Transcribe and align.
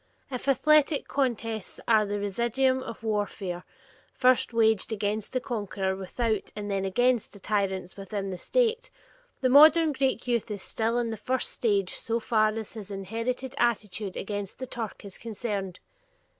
If 0.31 0.47
athletic 0.47 1.07
contests 1.07 1.79
are 1.87 2.07
the 2.07 2.19
residuum 2.19 2.81
of 2.81 3.03
warfare 3.03 3.63
first 4.15 4.51
waged 4.51 4.91
against 4.91 5.31
the 5.31 5.39
conqueror 5.39 5.95
without 5.95 6.51
and 6.55 6.71
then 6.71 6.85
against 6.85 7.33
the 7.33 7.39
tyrants 7.39 7.95
within 7.97 8.31
the 8.31 8.37
State, 8.39 8.89
the 9.41 9.49
modern 9.49 9.91
Greek 9.91 10.27
youth 10.27 10.49
is 10.49 10.63
still 10.63 10.97
in 10.97 11.11
the 11.11 11.17
first 11.17 11.51
stage 11.51 11.91
so 11.93 12.19
far 12.19 12.49
as 12.49 12.73
his 12.73 12.89
inherited 12.89 13.53
attitude 13.59 14.17
against 14.17 14.57
the 14.57 14.65
Turk 14.65 15.05
is 15.05 15.19
concerned. 15.19 15.79